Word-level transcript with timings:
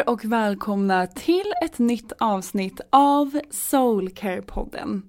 Er 0.00 0.08
och 0.08 0.24
välkomna 0.24 1.06
till 1.06 1.52
ett 1.64 1.78
nytt 1.78 2.12
avsnitt 2.18 2.80
av 2.90 3.40
Soulcare-podden. 3.50 5.02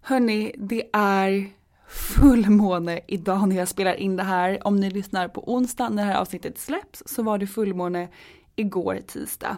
Hörni, 0.00 0.52
det 0.58 0.90
är 0.92 1.50
fullmåne 1.88 3.00
idag 3.08 3.48
när 3.48 3.56
jag 3.56 3.68
spelar 3.68 3.94
in 3.94 4.16
det 4.16 4.22
här. 4.22 4.66
Om 4.66 4.76
ni 4.76 4.90
lyssnar 4.90 5.28
på 5.28 5.52
onsdag 5.52 5.88
när 5.88 6.06
det 6.06 6.12
här 6.12 6.20
avsnittet 6.20 6.58
släpps 6.58 7.02
så 7.06 7.22
var 7.22 7.38
det 7.38 7.46
fullmåne 7.46 8.08
igår 8.56 9.00
tisdag. 9.06 9.56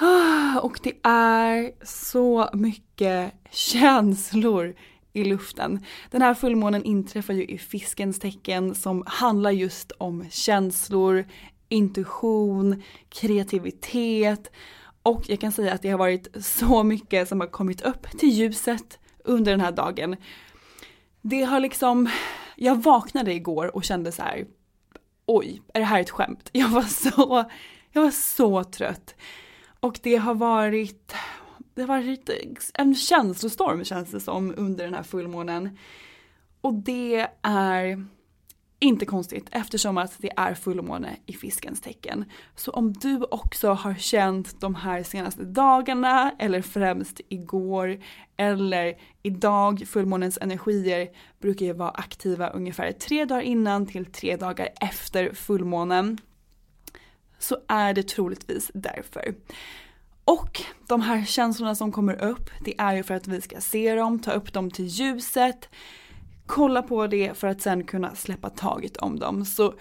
Och 0.62 0.80
det 0.82 0.94
är 1.02 1.84
så 1.84 2.50
mycket 2.52 3.32
känslor 3.50 4.74
i 5.12 5.24
luften. 5.24 5.84
Den 6.10 6.22
här 6.22 6.34
fullmånen 6.34 6.84
inträffar 6.84 7.34
ju 7.34 7.44
i 7.44 7.58
fiskens 7.58 8.18
tecken 8.18 8.74
som 8.74 9.02
handlar 9.06 9.50
just 9.50 9.92
om 9.92 10.24
känslor, 10.30 11.24
intuition, 11.68 12.82
kreativitet 13.08 14.50
och 15.02 15.28
jag 15.28 15.40
kan 15.40 15.52
säga 15.52 15.72
att 15.72 15.82
det 15.82 15.88
har 15.90 15.98
varit 15.98 16.44
så 16.44 16.82
mycket 16.82 17.28
som 17.28 17.40
har 17.40 17.46
kommit 17.46 17.80
upp 17.80 18.18
till 18.18 18.28
ljuset 18.28 18.98
under 19.24 19.50
den 19.50 19.60
här 19.60 19.72
dagen. 19.72 20.16
Det 21.22 21.42
har 21.42 21.60
liksom, 21.60 22.10
jag 22.56 22.82
vaknade 22.82 23.32
igår 23.34 23.76
och 23.76 23.84
kände 23.84 24.12
så 24.12 24.22
här, 24.22 24.46
oj, 25.26 25.62
är 25.74 25.80
det 25.80 25.86
här 25.86 26.00
ett 26.00 26.10
skämt? 26.10 26.48
Jag 26.52 26.68
var 26.68 26.82
så, 26.82 27.44
jag 27.92 28.02
var 28.02 28.10
så 28.10 28.64
trött. 28.64 29.14
Och 29.80 29.98
det 30.02 30.16
har 30.16 30.34
varit, 30.34 31.14
det 31.74 31.82
har 31.82 31.88
varit 31.88 32.30
en 32.74 32.94
känslostorm 32.94 33.84
känns 33.84 34.10
det 34.10 34.20
som 34.20 34.54
under 34.56 34.84
den 34.84 34.94
här 34.94 35.02
fullmånen. 35.02 35.78
Och 36.60 36.74
det 36.74 37.28
är 37.42 38.06
inte 38.78 39.06
konstigt 39.06 39.48
eftersom 39.50 39.98
att 39.98 40.14
det 40.18 40.30
är 40.36 40.54
fullmåne 40.54 41.16
i 41.26 41.32
fiskens 41.32 41.80
tecken. 41.80 42.24
Så 42.54 42.70
om 42.70 42.92
du 42.92 43.22
också 43.30 43.72
har 43.72 43.94
känt 43.94 44.60
de 44.60 44.74
här 44.74 45.02
senaste 45.02 45.44
dagarna 45.44 46.32
eller 46.38 46.62
främst 46.62 47.20
igår 47.28 47.98
eller 48.36 48.94
idag, 49.22 49.82
fullmånens 49.86 50.38
energier 50.40 51.08
brukar 51.40 51.66
ju 51.66 51.72
vara 51.72 51.90
aktiva 51.90 52.48
ungefär 52.48 52.92
tre 52.92 53.24
dagar 53.24 53.42
innan 53.42 53.86
till 53.86 54.04
tre 54.04 54.36
dagar 54.36 54.68
efter 54.80 55.34
fullmånen. 55.34 56.18
Så 57.38 57.56
är 57.68 57.94
det 57.94 58.08
troligtvis 58.08 58.70
därför. 58.74 59.34
Och 60.24 60.62
de 60.88 61.00
här 61.00 61.24
känslorna 61.24 61.74
som 61.74 61.92
kommer 61.92 62.24
upp, 62.24 62.50
det 62.64 62.74
är 62.78 62.96
ju 62.96 63.02
för 63.02 63.14
att 63.14 63.28
vi 63.28 63.40
ska 63.40 63.60
se 63.60 63.94
dem, 63.94 64.18
ta 64.18 64.32
upp 64.32 64.52
dem 64.52 64.70
till 64.70 64.86
ljuset, 64.86 65.68
kolla 66.46 66.82
på 66.82 67.06
det 67.06 67.38
för 67.38 67.48
att 67.48 67.60
sen 67.60 67.84
kunna 67.84 68.14
släppa 68.14 68.50
taget 68.50 68.96
om 68.96 69.18
dem. 69.18 69.44
Så 69.44 69.74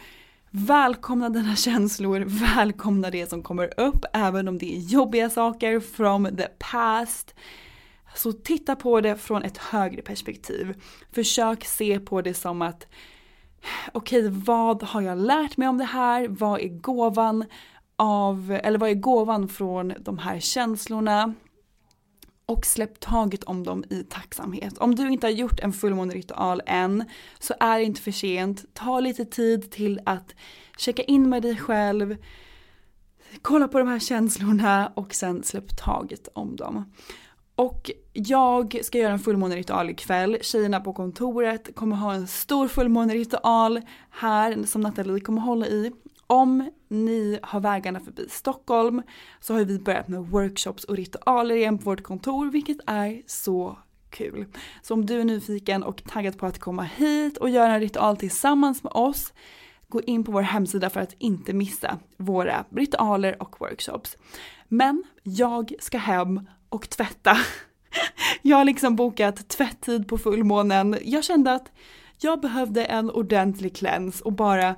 välkomna 0.51 1.29
dina 1.29 1.55
känslor, 1.55 2.23
välkomna 2.55 3.09
det 3.09 3.29
som 3.29 3.43
kommer 3.43 3.79
upp, 3.79 4.05
även 4.13 4.47
om 4.47 4.57
det 4.57 4.75
är 4.75 4.79
jobbiga 4.79 5.29
saker 5.29 5.79
from 5.79 6.35
the 6.37 6.47
past. 6.59 7.35
Så 8.15 8.31
titta 8.31 8.75
på 8.75 9.01
det 9.01 9.15
från 9.15 9.43
ett 9.43 9.57
högre 9.57 10.01
perspektiv. 10.01 10.81
Försök 11.11 11.65
se 11.65 11.99
på 11.99 12.21
det 12.21 12.33
som 12.33 12.61
att 12.61 12.87
okej, 13.93 14.27
okay, 14.27 14.41
vad 14.45 14.83
har 14.83 15.01
jag 15.01 15.17
lärt 15.17 15.57
mig 15.57 15.67
om 15.67 15.77
det 15.77 15.83
här? 15.83 16.27
Vad 16.27 16.59
är 16.59 16.67
gåvan 16.67 17.45
av, 17.95 18.59
eller 18.63 18.79
vad 18.79 18.89
är 18.89 18.93
gåvan 18.93 19.47
från 19.47 19.93
de 19.99 20.17
här 20.17 20.39
känslorna? 20.39 21.33
Och 22.45 22.65
släpp 22.65 22.99
taget 22.99 23.43
om 23.43 23.63
dem 23.63 23.83
i 23.89 24.03
tacksamhet. 24.03 24.77
Om 24.77 24.95
du 24.95 25.09
inte 25.09 25.27
har 25.27 25.31
gjort 25.31 25.59
en 25.59 25.73
fullmåneritual 25.73 26.61
än 26.65 27.05
så 27.39 27.53
är 27.59 27.77
det 27.77 27.83
inte 27.83 28.01
för 28.01 28.11
sent. 28.11 28.65
Ta 28.73 28.99
lite 28.99 29.25
tid 29.25 29.71
till 29.71 29.99
att 30.05 30.35
checka 30.77 31.03
in 31.03 31.29
med 31.29 31.41
dig 31.41 31.57
själv, 31.57 32.17
kolla 33.41 33.67
på 33.67 33.79
de 33.79 33.87
här 33.87 33.99
känslorna 33.99 34.91
och 34.95 35.13
sen 35.13 35.43
släpp 35.43 35.77
taget 35.77 36.27
om 36.33 36.55
dem. 36.55 36.93
Och 37.55 37.91
jag 38.13 38.79
ska 38.83 38.97
göra 38.97 39.13
en 39.13 39.19
fullmåneritual 39.19 39.89
ikväll. 39.89 40.37
Tjejerna 40.41 40.79
på 40.79 40.93
kontoret 40.93 41.75
kommer 41.75 41.95
ha 41.95 42.13
en 42.13 42.27
stor 42.27 42.67
fullmåneritual 42.67 43.81
här 44.09 44.63
som 44.63 44.81
Nathalie 44.81 45.19
kommer 45.19 45.41
hålla 45.41 45.67
i. 45.67 45.91
Om 46.27 46.69
ni 46.87 47.39
har 47.43 47.59
vägarna 47.59 47.99
förbi 47.99 48.25
Stockholm 48.29 49.01
så 49.39 49.53
har 49.53 49.63
vi 49.63 49.79
börjat 49.79 50.07
med 50.07 50.21
workshops 50.21 50.83
och 50.83 50.95
ritualer 50.95 51.55
igen 51.55 51.77
på 51.77 51.83
vårt 51.83 52.03
kontor 52.03 52.51
vilket 52.51 52.77
är 52.85 53.21
så 53.27 53.77
kul. 54.09 54.45
Så 54.81 54.93
om 54.93 55.05
du 55.05 55.21
är 55.21 55.25
nyfiken 55.25 55.83
och 55.83 56.03
taggad 56.03 56.37
på 56.37 56.45
att 56.45 56.59
komma 56.59 56.83
hit 56.83 57.37
och 57.37 57.49
göra 57.49 57.73
en 57.73 57.79
ritual 57.79 58.17
tillsammans 58.17 58.83
med 58.83 58.91
oss 58.93 59.33
gå 59.87 60.01
in 60.01 60.23
på 60.23 60.31
vår 60.31 60.41
hemsida 60.41 60.89
för 60.89 60.99
att 60.99 61.15
inte 61.17 61.53
missa 61.53 61.99
våra 62.17 62.65
ritualer 62.75 63.41
och 63.41 63.61
workshops. 63.61 64.17
Men 64.67 65.03
jag 65.23 65.73
ska 65.79 65.97
hem 65.97 66.49
och 66.69 66.89
tvätta. 66.89 67.37
Jag 68.41 68.57
har 68.57 68.65
liksom 68.65 68.95
bokat 68.95 69.47
tvätttid 69.49 70.07
på 70.07 70.17
fullmånen. 70.17 70.97
Jag 71.03 71.23
kände 71.23 71.53
att 71.53 71.71
jag 72.19 72.41
behövde 72.41 72.85
en 72.85 73.11
ordentlig 73.11 73.75
cleanse 73.75 74.23
och 74.23 74.33
bara 74.33 74.75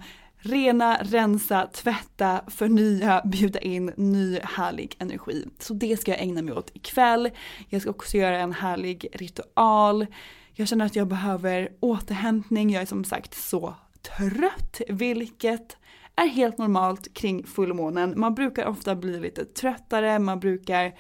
rena, 0.48 0.98
rensa, 1.02 1.68
tvätta, 1.74 2.42
förnya, 2.48 3.22
bjuda 3.26 3.60
in 3.60 3.94
ny 3.98 4.40
härlig 4.44 4.96
energi. 5.00 5.46
Så 5.60 5.74
det 5.74 5.98
ska 5.98 6.12
jag 6.12 6.22
ägna 6.22 6.42
mig 6.42 6.54
åt 6.54 6.72
ikväll. 6.74 7.30
Jag 7.70 7.82
ska 7.82 7.90
också 7.90 8.18
göra 8.18 8.38
en 8.40 8.54
härlig 8.54 9.08
ritual. 9.14 10.06
Jag 10.54 10.68
känner 10.68 10.86
att 10.86 10.96
jag 10.96 11.08
behöver 11.08 11.70
återhämtning. 11.80 12.70
Jag 12.70 12.82
är 12.82 12.86
som 12.86 13.04
sagt 13.04 13.34
så 13.34 13.76
trött, 14.18 14.82
vilket 14.90 15.78
är 16.16 16.28
helt 16.28 16.58
normalt 16.58 17.14
kring 17.14 17.44
fullmånen. 17.44 18.14
Man 18.18 18.36
brukar 18.36 18.66
ofta 18.66 18.96
bli 18.96 19.20
lite 19.20 19.46
tröttare, 19.46 20.20
man 20.20 20.40
brukar 20.40 20.94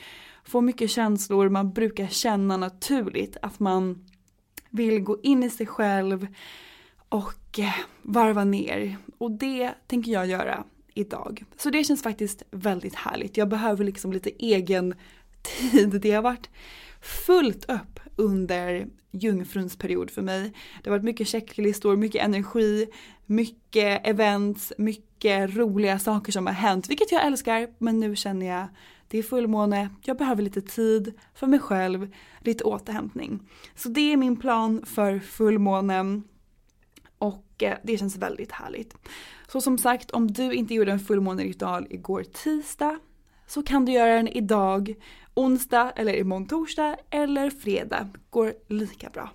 få 0.44 0.62
mycket 0.62 0.90
känslor, 0.90 1.50
man 1.50 1.74
brukar 1.74 2.08
känna 2.08 2.58
naturligt 2.58 3.38
att 3.42 3.60
man 3.60 4.06
vill 4.70 5.00
gå 5.00 5.18
in 5.24 5.44
i 5.44 5.50
sig 5.50 5.66
själv 5.66 6.28
och 7.10 7.60
eh, 7.60 7.76
varva 8.02 8.44
ner. 8.44 8.98
Och 9.18 9.32
det 9.32 9.74
tänker 9.88 10.12
jag 10.12 10.28
göra 10.28 10.64
idag. 10.94 11.46
Så 11.58 11.70
det 11.70 11.84
känns 11.84 12.04
faktiskt 12.04 12.44
väldigt 12.52 12.96
härligt. 12.96 13.38
Jag 13.38 13.50
behöver 13.50 13.84
liksom 13.84 14.14
lite 14.14 14.30
egen 14.40 14.96
tid. 15.42 16.02
Det 16.02 16.12
har 16.12 16.22
varit 16.22 16.50
fullt 17.02 17.70
upp 17.70 18.00
under 18.16 18.88
jungfruns 19.12 19.76
period 19.76 20.12
för 20.12 20.22
mig. 20.22 20.54
Det 20.84 20.90
har 20.90 20.98
varit 20.98 21.06
mycket 21.06 21.28
checklistor, 21.28 21.96
mycket 21.96 22.24
energi, 22.24 22.88
mycket 23.26 24.08
events, 24.08 24.74
mycket 24.78 25.56
roliga 25.56 26.00
saker 26.00 26.32
som 26.32 26.46
har 26.46 26.54
hänt, 26.54 26.90
vilket 26.90 27.12
jag 27.12 27.26
älskar. 27.26 27.68
Men 27.78 28.00
nu 28.00 28.16
känner 28.16 28.46
jag 28.46 28.68
det 29.08 29.18
är 29.18 29.24
fullmåne, 29.24 29.90
jag 30.04 30.18
behöver 30.18 30.44
lite 30.44 30.62
tid 30.62 31.14
för 31.36 31.48
mig 31.48 31.60
själv, 31.60 32.14
lite 32.40 32.64
återhämtning. 32.64 33.40
Så 33.76 33.90
det 33.90 34.14
är 34.14 34.18
min 34.18 34.38
plan 34.38 34.86
för 34.86 35.20
fullmånen 35.20 36.24
och 37.20 37.64
eh, 37.64 37.78
det 37.84 37.98
känns 37.98 38.18
väldigt 38.18 38.52
härligt. 38.52 38.96
Så 39.48 39.62
som 39.62 39.78
sagt, 39.78 40.12
om 40.12 40.32
du 40.32 40.54
inte 40.54 40.74
gjorde 40.74 40.92
en 40.92 41.00
fullmåneritual 41.00 41.88
igår 41.90 42.24
tisdag 42.24 43.00
så 43.48 43.64
kan 43.64 43.86
du 43.86 43.92
göra 43.92 44.16
den 44.16 44.28
idag, 44.28 44.96
onsdag 45.34 45.92
eller 45.96 46.14
imorgon 46.14 46.48
torsdag 46.48 46.98
eller 47.10 47.50
fredag. 47.50 48.10
Går 48.30 48.54
lika 48.68 49.10
bra. 49.10 49.30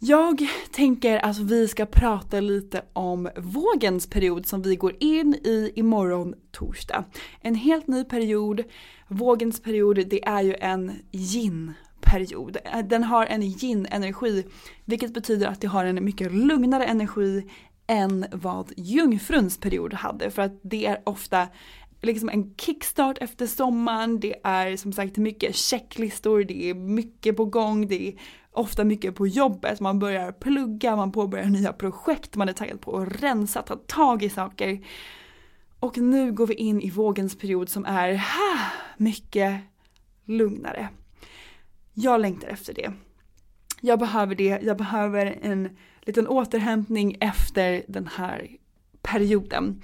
Jag 0.00 0.48
tänker 0.72 1.24
att 1.24 1.38
vi 1.38 1.68
ska 1.68 1.86
prata 1.86 2.40
lite 2.40 2.82
om 2.92 3.28
vågens 3.36 4.06
period 4.06 4.46
som 4.46 4.62
vi 4.62 4.76
går 4.76 4.94
in 5.00 5.34
i 5.34 5.72
imorgon 5.74 6.34
torsdag. 6.52 7.04
En 7.40 7.54
helt 7.54 7.86
ny 7.86 8.04
period. 8.04 8.64
Vågens 9.08 9.62
period 9.62 9.96
det 9.96 10.24
är 10.24 10.42
ju 10.42 10.54
en 10.54 10.92
yin 11.12 11.72
period. 12.10 12.56
Eh, 12.64 12.84
den 12.84 13.04
har 13.04 13.26
en 13.26 13.42
yin-energi 13.42 14.44
vilket 14.84 15.14
betyder 15.14 15.46
att 15.46 15.60
det 15.60 15.66
har 15.66 15.84
en 15.84 16.04
mycket 16.04 16.32
lugnare 16.32 16.84
energi 16.84 17.50
än 17.86 18.26
vad 18.32 18.72
jungfruns 18.76 19.58
period 19.58 19.94
hade 19.94 20.30
för 20.30 20.42
att 20.42 20.60
det 20.62 20.86
är 20.86 21.02
ofta 21.04 21.48
liksom 22.02 22.28
en 22.28 22.54
kickstart 22.54 23.18
efter 23.18 23.46
sommaren, 23.46 24.20
det 24.20 24.34
är 24.44 24.76
som 24.76 24.92
sagt 24.92 25.16
mycket 25.16 25.56
checklistor, 25.56 26.44
det 26.44 26.70
är 26.70 26.74
mycket 26.74 27.36
på 27.36 27.44
gång, 27.44 27.88
det 27.88 28.08
är 28.08 28.14
ofta 28.52 28.84
mycket 28.84 29.14
på 29.14 29.26
jobbet, 29.26 29.80
man 29.80 29.98
börjar 29.98 30.32
plugga, 30.32 30.96
man 30.96 31.12
påbörjar 31.12 31.46
nya 31.46 31.72
projekt, 31.72 32.36
man 32.36 32.48
är 32.48 32.52
taggad 32.52 32.80
på 32.80 32.98
att 32.98 33.22
rensa, 33.22 33.62
ta 33.62 33.76
tag 33.76 34.22
i 34.22 34.30
saker. 34.30 34.86
Och 35.80 35.98
nu 35.98 36.32
går 36.32 36.46
vi 36.46 36.54
in 36.54 36.80
i 36.80 36.90
vågens 36.90 37.38
period 37.38 37.68
som 37.68 37.84
är 37.84 38.14
ha, 38.14 38.58
mycket 38.96 39.60
lugnare. 40.24 40.88
Jag 42.00 42.20
längtar 42.20 42.48
efter 42.48 42.74
det. 42.74 42.92
Jag 43.80 43.98
behöver 43.98 44.34
det, 44.34 44.58
jag 44.62 44.76
behöver 44.76 45.38
en 45.42 45.76
liten 46.00 46.28
återhämtning 46.28 47.16
efter 47.20 47.82
den 47.88 48.06
här 48.06 48.48
perioden. 49.02 49.82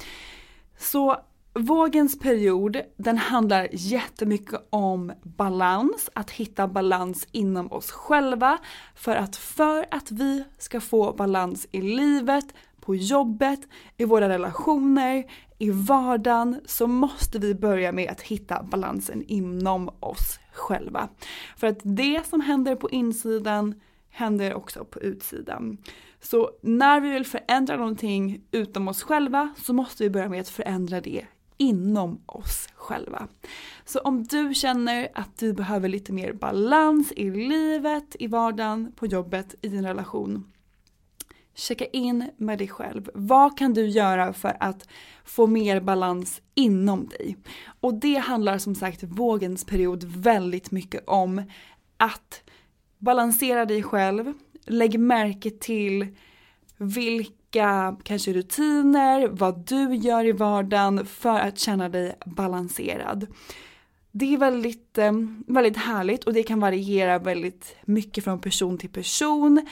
Så 0.78 1.16
Vågens 1.58 2.18
period, 2.18 2.80
den 2.96 3.18
handlar 3.18 3.68
jättemycket 3.72 4.66
om 4.70 5.12
balans, 5.22 6.10
att 6.14 6.30
hitta 6.30 6.68
balans 6.68 7.26
inom 7.32 7.72
oss 7.72 7.90
själva. 7.90 8.58
För 8.94 9.16
att 9.16 9.36
för 9.36 9.86
att 9.90 10.10
vi 10.10 10.44
ska 10.58 10.80
få 10.80 11.12
balans 11.12 11.66
i 11.70 11.80
livet, 11.80 12.46
på 12.84 12.94
jobbet, 12.94 13.60
i 13.96 14.04
våra 14.04 14.28
relationer, 14.28 15.24
i 15.58 15.70
vardagen 15.70 16.60
så 16.66 16.86
måste 16.86 17.38
vi 17.38 17.54
börja 17.54 17.92
med 17.92 18.10
att 18.10 18.20
hitta 18.20 18.62
balansen 18.62 19.22
inom 19.26 19.90
oss 20.00 20.38
själva. 20.52 21.08
För 21.56 21.66
att 21.66 21.78
det 21.82 22.26
som 22.26 22.40
händer 22.40 22.76
på 22.76 22.90
insidan 22.90 23.74
händer 24.10 24.54
också 24.54 24.84
på 24.84 25.00
utsidan. 25.00 25.78
Så 26.20 26.50
när 26.60 27.00
vi 27.00 27.10
vill 27.10 27.26
förändra 27.26 27.76
någonting 27.76 28.40
utom 28.50 28.88
oss 28.88 29.02
själva 29.02 29.54
så 29.56 29.72
måste 29.72 30.02
vi 30.02 30.10
börja 30.10 30.28
med 30.28 30.40
att 30.40 30.48
förändra 30.48 31.00
det 31.00 31.26
inom 31.56 32.20
oss 32.26 32.68
själva. 32.74 33.28
Så 33.84 33.98
om 33.98 34.24
du 34.24 34.54
känner 34.54 35.08
att 35.14 35.38
du 35.38 35.52
behöver 35.52 35.88
lite 35.88 36.12
mer 36.12 36.32
balans 36.32 37.12
i 37.12 37.30
livet, 37.30 38.16
i 38.18 38.26
vardagen, 38.26 38.92
på 38.96 39.06
jobbet, 39.06 39.54
i 39.62 39.68
din 39.68 39.86
relation. 39.86 40.53
Checka 41.54 41.86
in 41.86 42.30
med 42.36 42.58
dig 42.58 42.68
själv. 42.68 43.10
Vad 43.14 43.58
kan 43.58 43.74
du 43.74 43.86
göra 43.86 44.32
för 44.32 44.56
att 44.60 44.88
få 45.24 45.46
mer 45.46 45.80
balans 45.80 46.42
inom 46.54 47.08
dig? 47.08 47.36
Och 47.80 47.94
det 47.94 48.16
handlar 48.16 48.58
som 48.58 48.74
sagt 48.74 49.02
vågens 49.02 49.64
period 49.64 50.04
väldigt 50.04 50.70
mycket 50.70 51.04
om 51.06 51.42
att 51.96 52.42
balansera 52.98 53.64
dig 53.64 53.82
själv, 53.82 54.32
lägg 54.66 55.00
märke 55.00 55.50
till 55.50 56.06
vilka 56.76 57.96
kanske 58.02 58.32
rutiner, 58.32 59.28
vad 59.28 59.66
du 59.66 59.94
gör 59.94 60.24
i 60.24 60.32
vardagen 60.32 61.06
för 61.06 61.38
att 61.38 61.58
känna 61.58 61.88
dig 61.88 62.14
balanserad. 62.26 63.26
Det 64.12 64.34
är 64.34 64.38
väldigt, 64.38 64.98
eh, 64.98 65.12
väldigt 65.46 65.76
härligt 65.76 66.24
och 66.24 66.32
det 66.32 66.42
kan 66.42 66.60
variera 66.60 67.18
väldigt 67.18 67.76
mycket 67.84 68.24
från 68.24 68.40
person 68.40 68.78
till 68.78 68.90
person. 68.90 69.66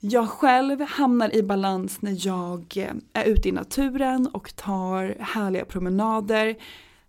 Jag 0.00 0.28
själv 0.28 0.80
hamnar 0.80 1.34
i 1.34 1.42
balans 1.42 2.02
när 2.02 2.26
jag 2.26 2.64
eh, 2.76 2.92
är 3.12 3.24
ute 3.24 3.48
i 3.48 3.52
naturen 3.52 4.26
och 4.26 4.56
tar 4.56 5.16
härliga 5.20 5.64
promenader. 5.64 6.56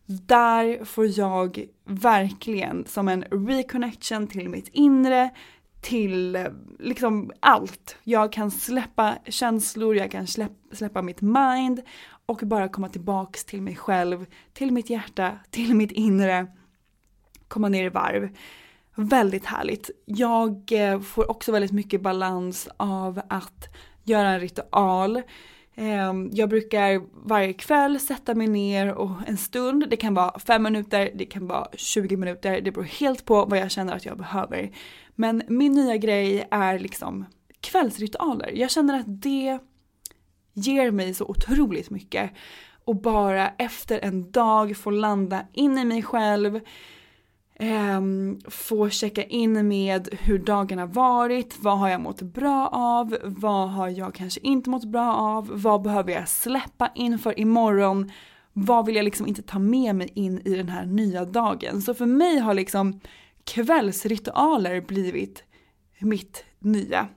Där 0.06 0.86
får 0.86 1.20
jag 1.20 1.66
verkligen 1.86 2.86
som 2.88 3.08
en 3.08 3.24
reconnection 3.24 4.28
till 4.28 4.50
mitt 4.50 4.68
inre, 4.68 5.30
till 5.82 6.36
eh, 6.36 6.46
liksom 6.80 7.32
allt. 7.40 7.98
Jag 8.04 8.32
kan 8.32 8.52
släppa 8.52 9.18
känslor, 9.26 9.96
jag 9.96 10.12
kan 10.12 10.28
släppa, 10.28 10.76
släppa 10.76 11.02
mitt 11.02 11.22
mind 11.22 11.82
och 12.26 12.42
bara 12.44 12.70
komma 12.70 12.90
tillbaks 12.90 13.46
till 13.46 13.62
mig 13.62 13.76
själv, 13.76 14.26
till 14.54 14.72
mitt 14.72 14.90
hjärta, 14.90 15.40
till 15.50 15.76
mitt 15.76 15.92
inre. 15.92 16.48
Komma 17.48 17.70
ner 17.70 17.86
i 17.86 17.90
varv. 17.90 18.30
Väldigt 19.00 19.46
härligt. 19.46 19.90
Jag 20.06 20.72
eh, 20.72 21.00
får 21.00 21.32
också 21.32 21.52
väldigt 21.52 21.72
mycket 21.72 22.02
balans 22.02 22.70
av 22.78 23.22
att 23.30 23.68
göra 24.04 24.30
en 24.30 24.40
ritual. 24.40 25.22
Ehm, 25.76 26.30
jag 26.34 26.50
brukar 26.50 27.02
varje 27.28 27.54
kväll 27.54 28.00
sätta 28.00 28.36
mig 28.36 28.48
ner 28.48 28.94
och 28.94 29.12
en 29.28 29.38
stund, 29.38 29.90
det 29.90 29.98
kan 29.98 30.14
vara 30.14 30.40
fem 30.40 30.64
minuter, 30.64 31.12
det 31.16 31.26
kan 31.26 31.48
vara 31.48 31.68
20 31.74 32.18
minuter, 32.18 32.62
det 32.62 32.72
beror 32.72 32.84
helt 32.84 33.26
på 33.26 33.46
vad 33.46 33.60
jag 33.60 33.72
känner 33.72 33.96
att 33.96 34.06
jag 34.06 34.18
behöver. 34.18 34.72
Men 35.16 35.44
min 35.48 35.72
nya 35.72 35.98
grej 35.98 36.48
är 36.52 36.80
liksom 36.80 37.26
kvällsritualer. 37.62 38.52
Jag 38.56 38.72
känner 38.72 39.00
att 39.00 39.22
det 39.22 39.60
ger 40.54 40.92
mig 40.92 41.14
så 41.14 41.26
otroligt 41.26 41.90
mycket. 41.90 42.32
Och 42.86 42.96
bara 42.96 43.50
efter 43.50 44.00
en 44.00 44.32
dag 44.32 44.78
få 44.78 44.90
landa 44.90 45.48
in 45.54 45.78
i 45.78 45.86
mig 45.86 46.04
själv, 46.04 46.60
eh, 47.60 48.02
få 48.48 48.90
checka 48.90 49.24
in 49.24 49.68
med 49.68 50.10
hur 50.12 50.40
dagen 50.40 50.80
har 50.80 50.88
varit, 50.88 51.56
vad 51.60 51.80
har 51.80 51.90
jag 51.90 52.02
mått 52.02 52.22
bra 52.22 52.68
av, 52.68 53.18
vad 53.24 53.70
har 53.70 53.90
jag 53.90 54.14
kanske 54.16 54.40
inte 54.40 54.70
mått 54.70 54.86
bra 54.86 55.16
av, 55.16 55.50
vad 55.54 55.82
behöver 55.82 56.12
jag 56.12 56.30
släppa 56.30 56.92
inför 56.96 57.40
imorgon, 57.40 58.12
vad 58.54 58.86
vill 58.86 58.96
jag 58.96 59.06
liksom 59.06 59.28
inte 59.28 59.42
ta 59.42 59.60
med 59.60 59.96
mig 59.96 60.12
in 60.14 60.42
i 60.46 60.56
den 60.56 60.70
här 60.70 60.86
nya 60.86 61.26
dagen. 61.26 61.82
Så 61.82 61.94
för 61.94 62.06
mig 62.06 62.38
har 62.40 62.54
liksom 62.54 63.00
kvällsritualer 63.44 64.82
blivit 64.82 65.44
mitt 66.00 66.46
nya. 66.60 67.08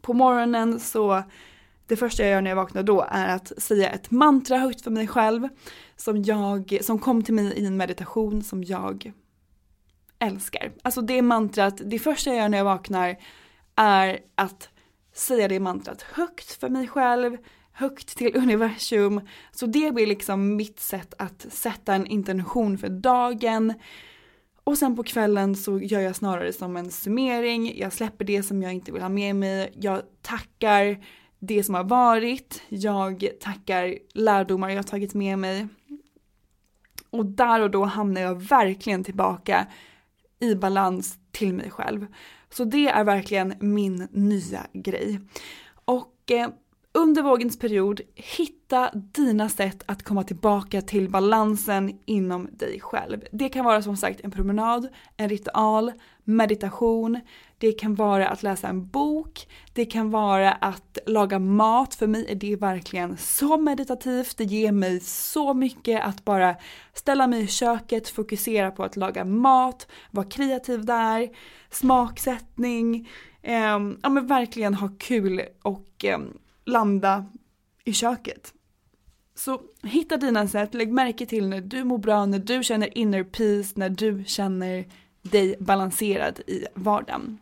På 0.00 0.12
morgonen 0.12 0.80
så, 0.80 1.22
det 1.86 1.96
första 1.96 2.22
jag 2.22 2.32
gör 2.32 2.40
när 2.40 2.50
jag 2.50 2.56
vaknar 2.56 2.82
då 2.82 3.06
är 3.10 3.28
att 3.28 3.62
säga 3.62 3.90
ett 3.90 4.10
mantra 4.10 4.58
högt 4.58 4.82
för 4.82 4.90
mig 4.90 5.06
själv 5.06 5.48
som 5.96 6.22
jag, 6.22 6.78
som 6.82 6.98
kom 6.98 7.22
till 7.22 7.34
mig 7.34 7.52
i 7.52 7.66
en 7.66 7.76
meditation 7.76 8.42
som 8.42 8.64
jag 8.64 9.12
älskar. 10.18 10.72
Alltså 10.82 11.00
det 11.00 11.22
mantrat, 11.22 11.80
det 11.84 11.98
första 11.98 12.30
jag 12.30 12.38
gör 12.38 12.48
när 12.48 12.58
jag 12.58 12.64
vaknar 12.64 13.16
är 13.76 14.20
att 14.34 14.68
säga 15.14 15.48
det 15.48 15.60
mantrat 15.60 16.02
högt 16.02 16.52
för 16.52 16.68
mig 16.68 16.88
själv, 16.88 17.36
högt 17.72 18.16
till 18.16 18.36
universum. 18.36 19.20
Så 19.52 19.66
det 19.66 19.94
blir 19.94 20.06
liksom 20.06 20.56
mitt 20.56 20.80
sätt 20.80 21.14
att 21.18 21.46
sätta 21.48 21.94
en 21.94 22.06
intention 22.06 22.78
för 22.78 22.88
dagen. 22.88 23.74
Och 24.64 24.78
sen 24.78 24.96
på 24.96 25.02
kvällen 25.02 25.56
så 25.56 25.80
gör 25.80 26.00
jag 26.00 26.16
snarare 26.16 26.52
som 26.52 26.76
en 26.76 26.90
summering, 26.90 27.78
jag 27.78 27.92
släpper 27.92 28.24
det 28.24 28.42
som 28.42 28.62
jag 28.62 28.72
inte 28.72 28.92
vill 28.92 29.02
ha 29.02 29.08
med 29.08 29.36
mig, 29.36 29.72
jag 29.74 30.02
tackar 30.22 31.04
det 31.38 31.64
som 31.64 31.74
har 31.74 31.84
varit, 31.84 32.62
jag 32.68 33.28
tackar 33.40 33.98
lärdomar 34.14 34.68
jag 34.68 34.76
har 34.76 34.82
tagit 34.82 35.14
med 35.14 35.38
mig. 35.38 35.68
Och 37.10 37.26
där 37.26 37.60
och 37.60 37.70
då 37.70 37.84
hamnar 37.84 38.20
jag 38.20 38.42
verkligen 38.42 39.04
tillbaka 39.04 39.66
i 40.40 40.54
balans 40.54 41.18
till 41.30 41.54
mig 41.54 41.70
själv. 41.70 42.06
Så 42.50 42.64
det 42.64 42.88
är 42.88 43.04
verkligen 43.04 43.54
min 43.60 44.08
nya 44.12 44.66
grej. 44.72 45.20
Och 45.84 46.30
eh, 46.30 46.48
under 46.96 47.22
vågens 47.22 47.58
period, 47.58 48.00
hitta 48.14 48.90
dina 48.94 49.48
sätt 49.48 49.82
att 49.86 50.02
komma 50.02 50.24
tillbaka 50.24 50.82
till 50.82 51.10
balansen 51.10 51.98
inom 52.04 52.48
dig 52.52 52.80
själv. 52.80 53.24
Det 53.32 53.48
kan 53.48 53.64
vara 53.64 53.82
som 53.82 53.96
sagt 53.96 54.20
en 54.20 54.30
promenad, 54.30 54.88
en 55.16 55.28
ritual, 55.28 55.92
meditation, 56.24 57.20
det 57.58 57.72
kan 57.72 57.94
vara 57.94 58.28
att 58.28 58.42
läsa 58.42 58.68
en 58.68 58.86
bok, 58.86 59.48
det 59.72 59.84
kan 59.84 60.10
vara 60.10 60.52
att 60.52 60.98
laga 61.06 61.38
mat. 61.38 61.94
För 61.94 62.06
mig 62.06 62.26
är 62.28 62.34
det 62.34 62.56
verkligen 62.56 63.16
så 63.16 63.56
meditativt, 63.56 64.36
det 64.36 64.44
ger 64.44 64.72
mig 64.72 65.00
så 65.00 65.54
mycket 65.54 66.04
att 66.04 66.24
bara 66.24 66.56
ställa 66.94 67.26
mig 67.26 67.42
i 67.42 67.46
köket, 67.46 68.08
fokusera 68.08 68.70
på 68.70 68.84
att 68.84 68.96
laga 68.96 69.24
mat, 69.24 69.86
vara 70.10 70.26
kreativ 70.26 70.84
där, 70.84 71.28
smaksättning, 71.70 73.08
eh, 73.42 73.78
ja 74.02 74.08
men 74.08 74.26
verkligen 74.26 74.74
ha 74.74 74.90
kul 74.98 75.42
och 75.62 76.04
eh, 76.04 76.18
landa 76.66 77.24
i 77.84 77.92
köket. 77.92 78.52
Så 79.34 79.60
hitta 79.82 80.16
dina 80.16 80.48
sätt, 80.48 80.74
lägg 80.74 80.92
märke 80.92 81.26
till 81.26 81.48
när 81.48 81.60
du 81.60 81.84
mår 81.84 81.98
bra, 81.98 82.26
när 82.26 82.38
du 82.38 82.62
känner 82.62 82.98
inner 82.98 83.24
peace, 83.24 83.72
när 83.76 83.88
du 83.88 84.24
känner 84.26 84.84
dig 85.22 85.56
balanserad 85.60 86.40
i 86.46 86.66
vardagen. 86.74 87.38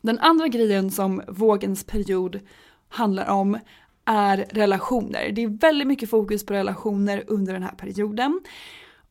Den 0.00 0.18
andra 0.18 0.48
grejen 0.48 0.90
som 0.90 1.22
vågens 1.28 1.84
period 1.84 2.40
handlar 2.88 3.30
om 3.30 3.58
är 4.04 4.46
relationer. 4.50 5.32
Det 5.32 5.42
är 5.42 5.48
väldigt 5.48 5.88
mycket 5.88 6.10
fokus 6.10 6.46
på 6.46 6.52
relationer 6.52 7.24
under 7.26 7.52
den 7.52 7.62
här 7.62 7.74
perioden. 7.74 8.40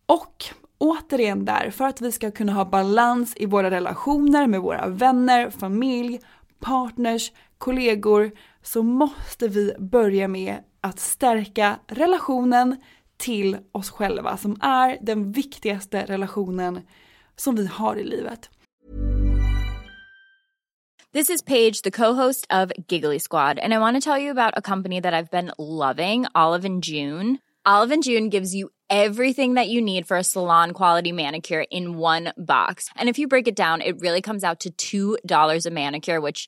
Och 0.05 0.45
återigen 0.77 1.45
där, 1.45 1.69
för 1.69 1.86
att 1.86 2.01
vi 2.01 2.12
ska 2.12 2.31
kunna 2.31 2.53
ha 2.53 2.65
balans 2.65 3.33
i 3.36 3.45
våra 3.45 3.72
relationer 3.72 4.48
med 4.48 4.62
våra 4.62 4.88
vänner, 4.88 5.50
familj, 5.50 6.19
partners, 6.60 7.31
kollegor 7.57 8.31
så 8.63 8.84
måste 8.84 9.48
vi 9.48 9.75
börja 9.79 10.27
med 10.27 10.58
att 10.82 11.00
stärka 11.00 11.79
relationen 11.88 12.77
till 13.17 13.58
oss 13.72 13.89
själva 13.89 14.38
som 14.38 14.58
är 14.62 14.98
den 15.01 15.32
viktigaste 15.32 16.05
relationen 16.05 16.82
som 17.36 17.55
vi 17.55 17.67
har 17.67 17.96
i 17.96 18.03
livet. 18.03 18.50
This 21.13 21.29
is 21.29 21.43
Paige, 21.43 21.84
the 21.84 21.91
co-host 21.91 22.48
of 22.50 22.72
Giggly 22.88 23.20
Squad, 23.20 23.60
and 23.60 23.74
I 23.74 23.77
want 23.77 23.96
to 23.96 24.01
tell 24.01 24.17
you 24.17 24.32
about 24.32 24.53
a 24.58 24.62
company 24.62 25.01
that 25.01 25.13
I've 25.13 25.29
been 25.29 25.51
loving, 25.60 26.25
Olive 26.34 26.65
and 26.65 26.84
June. 26.84 27.38
Olive 27.65 27.93
and 27.93 28.03
June 28.03 28.29
gives 28.29 28.55
you 28.55 28.70
everything 28.89 29.53
that 29.53 29.67
you 29.67 29.79
need 29.79 30.08
for 30.08 30.17
a 30.17 30.24
salon 30.24 30.72
quality 30.72 31.12
manicure 31.12 31.65
in 31.70 31.98
one 32.00 32.34
box. 32.36 32.89
And 32.96 33.10
if 33.10 33.20
you 33.20 33.27
break 33.27 33.48
it 33.48 33.55
down, 33.55 33.82
it 33.82 34.01
really 34.01 34.22
comes 34.22 34.43
out 34.43 34.65
to 34.79 35.17
$2 35.24 35.65
a 35.65 35.70
manicure, 35.70 36.20
which 36.20 36.48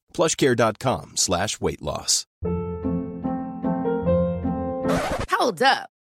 plushcare.com 0.13 1.13
slash 1.15 1.61
weight 1.61 1.81
loss. 1.81 2.25
Hold 5.31 5.61
up. 5.61 5.90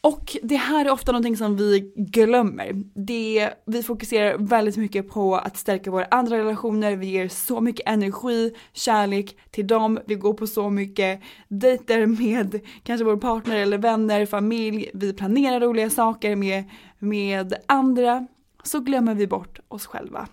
Och 0.00 0.36
det 0.42 0.56
här 0.56 0.84
är 0.84 0.90
ofta 0.90 1.12
någonting 1.12 1.36
som 1.36 1.56
vi 1.56 1.92
glömmer. 1.96 2.72
Det, 2.94 3.50
vi 3.66 3.82
fokuserar 3.82 4.38
väldigt 4.38 4.76
mycket 4.76 5.08
på 5.08 5.36
att 5.36 5.56
stärka 5.56 5.90
våra 5.90 6.04
andra 6.04 6.38
relationer, 6.38 6.96
vi 6.96 7.06
ger 7.06 7.28
så 7.28 7.60
mycket 7.60 7.88
energi, 7.88 8.54
kärlek 8.72 9.36
till 9.50 9.66
dem, 9.66 9.98
vi 10.06 10.14
går 10.14 10.34
på 10.34 10.46
så 10.46 10.70
mycket 10.70 11.20
dejter 11.48 12.06
med 12.06 12.60
kanske 12.82 13.04
vår 13.04 13.16
partner 13.16 13.56
eller 13.56 13.78
vänner, 13.78 14.26
familj, 14.26 14.90
vi 14.94 15.12
planerar 15.12 15.60
roliga 15.60 15.90
saker 15.90 16.36
med, 16.36 16.64
med 16.98 17.54
andra. 17.66 18.26
Så 18.62 18.80
glömmer 18.80 19.14
vi 19.14 19.26
bort 19.26 19.60
oss 19.68 19.86
själva. 19.86 20.28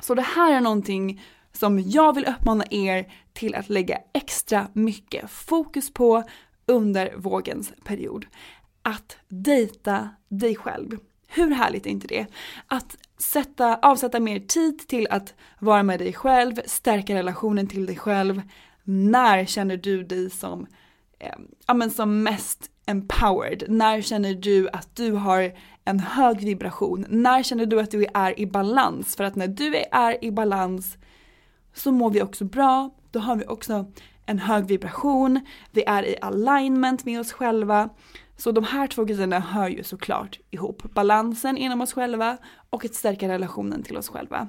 Så 0.00 0.14
det 0.14 0.22
här 0.22 0.56
är 0.56 0.60
någonting 0.60 1.20
som 1.52 1.78
jag 1.78 2.14
vill 2.14 2.26
uppmana 2.26 2.64
er 2.70 3.12
till 3.32 3.54
att 3.54 3.68
lägga 3.68 3.98
extra 4.12 4.68
mycket 4.72 5.30
fokus 5.30 5.92
på 5.92 6.22
under 6.66 7.14
vågens 7.16 7.72
period 7.84 8.26
att 8.82 9.16
dejta 9.28 10.08
dig 10.28 10.56
själv. 10.56 10.98
Hur 11.28 11.50
härligt 11.50 11.86
är 11.86 11.90
inte 11.90 12.06
det? 12.06 12.26
Att 12.66 12.96
sätta, 13.18 13.76
avsätta 13.76 14.20
mer 14.20 14.40
tid 14.40 14.88
till 14.88 15.06
att 15.10 15.34
vara 15.58 15.82
med 15.82 15.98
dig 15.98 16.12
själv, 16.12 16.60
stärka 16.66 17.14
relationen 17.14 17.66
till 17.66 17.86
dig 17.86 17.96
själv. 17.96 18.42
När 18.84 19.44
känner 19.44 19.76
du 19.76 20.04
dig 20.04 20.30
som, 20.30 20.66
eh, 21.18 21.34
ja, 21.66 21.74
men 21.74 21.90
som 21.90 22.22
mest 22.22 22.70
empowered? 22.86 23.64
När 23.68 24.00
känner 24.00 24.34
du 24.34 24.68
att 24.68 24.96
du 24.96 25.12
har 25.12 25.52
en 25.84 26.00
hög 26.00 26.44
vibration? 26.44 27.06
När 27.08 27.42
känner 27.42 27.66
du 27.66 27.80
att 27.80 27.90
du 27.90 28.06
är 28.14 28.40
i 28.40 28.46
balans? 28.46 29.16
För 29.16 29.24
att 29.24 29.36
när 29.36 29.48
du 29.48 29.76
är 29.92 30.24
i 30.24 30.30
balans 30.30 30.96
så 31.74 31.92
mår 31.92 32.10
vi 32.10 32.22
också 32.22 32.44
bra, 32.44 32.90
då 33.10 33.18
har 33.18 33.36
vi 33.36 33.44
också 33.46 33.86
en 34.26 34.38
hög 34.38 34.66
vibration, 34.66 35.40
vi 35.70 35.84
är 35.86 36.02
i 36.02 36.16
alignment 36.20 37.04
med 37.04 37.20
oss 37.20 37.32
själva. 37.32 37.88
Så 38.36 38.52
de 38.52 38.64
här 38.64 38.86
två 38.86 39.04
grejerna 39.04 39.40
hör 39.40 39.68
ju 39.68 39.82
såklart 39.82 40.38
ihop. 40.50 40.82
Balansen 40.94 41.56
inom 41.56 41.80
oss 41.80 41.92
själva 41.92 42.38
och 42.70 42.84
att 42.84 42.94
stärka 42.94 43.28
relationen 43.28 43.82
till 43.82 43.96
oss 43.96 44.08
själva. 44.08 44.48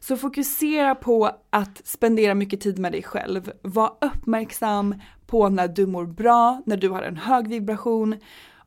Så 0.00 0.16
fokusera 0.16 0.94
på 0.94 1.30
att 1.50 1.86
spendera 1.86 2.34
mycket 2.34 2.60
tid 2.60 2.78
med 2.78 2.92
dig 2.92 3.02
själv. 3.02 3.52
Var 3.62 3.96
uppmärksam 4.00 4.94
på 5.26 5.48
när 5.48 5.68
du 5.68 5.86
mår 5.86 6.06
bra, 6.06 6.62
när 6.66 6.76
du 6.76 6.88
har 6.88 7.02
en 7.02 7.16
hög 7.16 7.48
vibration 7.48 8.16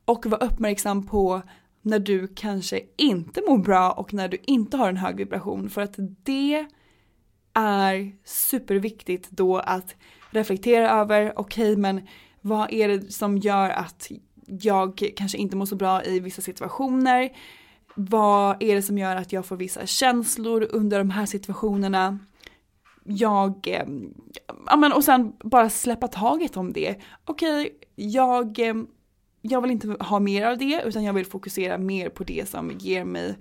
och 0.06 0.26
var 0.26 0.44
uppmärksam 0.44 1.08
på 1.08 1.42
när 1.82 2.00
du 2.00 2.28
kanske 2.28 2.80
inte 2.98 3.42
mår 3.48 3.58
bra 3.58 3.92
och 3.92 4.14
när 4.14 4.28
du 4.28 4.38
inte 4.44 4.78
har 4.78 4.90
en 4.90 4.98
hög 4.98 5.16
vibration 5.18 5.70
för 5.70 5.82
att 5.82 5.96
det 6.24 6.66
är 7.58 8.12
superviktigt 8.24 9.30
då 9.30 9.58
att 9.58 9.96
reflektera 10.30 10.92
över, 10.92 11.34
okej 11.36 11.72
okay, 11.72 11.82
men 11.82 12.08
vad 12.42 12.74
är 12.74 12.88
det 12.88 13.14
som 13.14 13.38
gör 13.38 13.70
att 13.70 14.12
jag 14.46 15.14
kanske 15.18 15.38
inte 15.38 15.56
mår 15.56 15.66
så 15.66 15.76
bra 15.76 16.04
i 16.04 16.20
vissa 16.20 16.42
situationer? 16.42 17.30
Vad 17.96 18.64
är 18.64 18.76
det 18.76 18.82
som 18.82 18.98
gör 18.98 19.16
att 19.16 19.34
jag 19.34 19.46
får 19.46 19.56
vissa 19.56 19.86
känslor 19.86 20.68
under 20.70 20.98
de 20.98 21.10
här 21.10 21.26
situationerna? 21.26 22.20
Jag, 23.04 23.68
ehm, 23.68 24.14
ja 24.66 24.76
men 24.76 24.94
och 24.94 25.04
sen 25.04 25.34
bara 25.44 25.70
släppa 25.70 26.08
taget 26.08 26.58
om 26.58 26.74
det. 26.74 26.96
Okej, 27.26 27.62
okay, 27.62 27.72
jag, 27.96 28.60
ehm, 28.60 28.88
jag 29.42 29.62
vill 29.62 29.72
inte 29.72 29.98
ha 30.00 30.20
mer 30.20 30.46
av 30.46 30.58
det 30.58 30.84
utan 30.86 31.04
jag 31.04 31.14
vill 31.14 31.26
fokusera 31.26 31.78
mer 31.78 32.10
på 32.10 32.24
det 32.24 32.50
som 32.50 32.72
ger 32.80 33.06
mig 33.06 33.36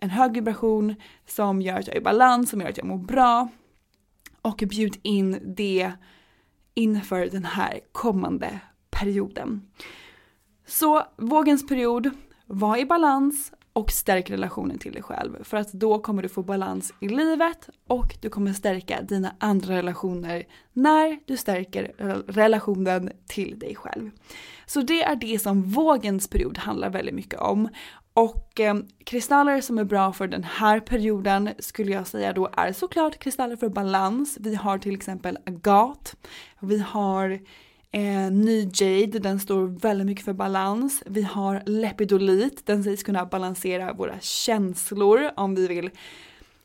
en 0.00 0.10
hög 0.10 0.32
vibration, 0.32 0.94
som 1.26 1.62
gör 1.62 1.78
att 1.78 1.86
jag 1.86 1.96
är 1.96 2.00
i 2.00 2.04
balans, 2.04 2.50
som 2.50 2.60
gör 2.60 2.68
att 2.68 2.76
jag 2.76 2.86
mår 2.86 2.98
bra. 2.98 3.48
Och 4.42 4.62
bjud 4.68 4.98
in 5.02 5.54
det 5.56 5.92
inför 6.74 7.26
den 7.26 7.44
här 7.44 7.80
kommande 7.92 8.60
perioden. 8.90 9.70
Så 10.66 11.02
vågens 11.16 11.68
period, 11.68 12.10
var 12.46 12.76
i 12.76 12.84
balans 12.84 13.52
och 13.72 13.90
stärk 13.90 14.30
relationen 14.30 14.78
till 14.78 14.92
dig 14.92 15.02
själv. 15.02 15.44
För 15.44 15.56
att 15.56 15.72
då 15.72 15.98
kommer 15.98 16.22
du 16.22 16.28
få 16.28 16.42
balans 16.42 16.94
i 17.00 17.08
livet 17.08 17.68
och 17.86 18.16
du 18.20 18.28
kommer 18.30 18.52
stärka 18.52 19.02
dina 19.02 19.34
andra 19.38 19.76
relationer 19.76 20.44
när 20.72 21.18
du 21.26 21.36
stärker 21.36 21.92
relationen 22.32 23.12
till 23.26 23.58
dig 23.58 23.74
själv. 23.74 24.10
Så 24.66 24.80
det 24.80 25.02
är 25.02 25.16
det 25.16 25.38
som 25.38 25.62
vågens 25.62 26.28
period 26.28 26.58
handlar 26.58 26.90
väldigt 26.90 27.14
mycket 27.14 27.40
om. 27.40 27.68
Och 28.14 28.60
eh, 28.60 28.74
kristaller 29.04 29.60
som 29.60 29.78
är 29.78 29.84
bra 29.84 30.12
för 30.12 30.26
den 30.26 30.44
här 30.44 30.80
perioden 30.80 31.50
skulle 31.58 31.92
jag 31.92 32.06
säga 32.06 32.32
då 32.32 32.48
är 32.56 32.72
såklart 32.72 33.18
kristaller 33.18 33.56
för 33.56 33.68
balans. 33.68 34.38
Vi 34.40 34.54
har 34.54 34.78
till 34.78 34.94
exempel 34.94 35.38
agat. 35.46 36.16
Vi 36.60 36.78
har 36.78 37.30
eh, 37.90 38.30
ny 38.30 38.70
jade, 38.74 39.18
den 39.18 39.40
står 39.40 39.66
väldigt 39.66 40.06
mycket 40.06 40.24
för 40.24 40.32
balans. 40.32 41.02
Vi 41.06 41.22
har 41.22 41.62
lepidolit, 41.66 42.66
den 42.66 42.84
sägs 42.84 43.02
kunna 43.02 43.26
balansera 43.26 43.92
våra 43.92 44.20
känslor 44.20 45.30
om 45.36 45.54
vi 45.54 45.66
vill 45.66 45.90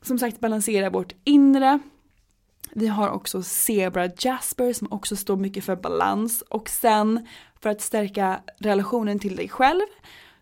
som 0.02 0.20
sagt 0.20 0.40
balansera 0.40 0.90
vårt 0.90 1.14
inre. 1.24 1.80
Vi 2.72 2.88
har 2.88 3.10
också 3.10 3.44
Zebra 3.44 4.08
Jasper 4.08 4.74
som 4.74 4.92
också 4.92 5.16
står 5.16 5.38
mycket 5.38 5.64
för 5.64 5.76
balans 5.76 6.42
och 6.42 6.70
sen 6.70 7.28
för 7.62 7.70
att 7.70 7.82
stärka 7.82 8.42
relationen 8.60 9.20
till 9.20 9.36
dig 9.36 9.50
själv 9.50 9.86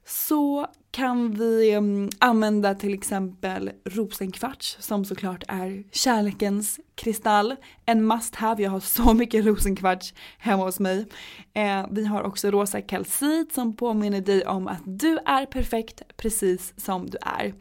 så 0.05 0.67
kan 0.95 1.34
vi 1.34 1.71
mm, 1.71 2.10
använda 2.19 2.75
till 2.75 2.93
exempel 2.93 3.71
rosenkvarts 3.86 4.77
som 4.79 5.05
såklart 5.05 5.43
är 5.47 5.84
kärlekens 5.91 6.79
kristall. 6.95 7.55
En 7.86 8.08
must 8.08 8.36
have, 8.36 8.63
jag 8.63 8.71
har 8.71 8.79
så 8.79 9.13
mycket 9.13 9.45
rosenkvarts 9.45 10.13
hemma 10.38 10.63
hos 10.63 10.79
mig. 10.79 11.05
Eh, 11.53 11.86
vi 11.91 12.05
har 12.05 12.23
också 12.23 12.51
rosa 12.51 12.81
kalcit 12.81 13.53
som 13.53 13.75
påminner 13.75 14.21
dig 14.21 14.45
om 14.45 14.67
att 14.67 14.81
du 14.86 15.17
är 15.25 15.45
perfekt 15.45 16.01
precis 16.17 16.73
som 16.77 17.10
du 17.10 17.17
är. 17.21 17.53